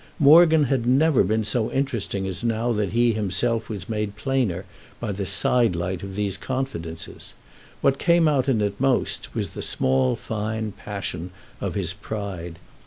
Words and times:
Morgan 0.17 0.63
had 0.63 0.87
never 0.87 1.23
been 1.23 1.43
so 1.43 1.69
interesting 1.71 2.25
as 2.25 2.43
now 2.43 2.73
that 2.73 2.91
he 2.91 3.13
himself 3.13 3.69
was 3.69 3.87
made 3.87 4.15
plainer 4.15 4.65
by 4.99 5.11
the 5.11 5.27
sidelight 5.27 6.01
of 6.01 6.15
these 6.15 6.37
confidences. 6.37 7.35
What 7.81 7.99
came 7.99 8.27
out 8.27 8.49
in 8.49 8.61
it 8.61 8.81
most 8.81 9.35
was 9.35 9.49
the 9.49 9.61
small 9.61 10.15
fine 10.15 10.71
passion 10.71 11.29
of 11.59 11.75
his 11.75 11.93
pride. 11.93 12.57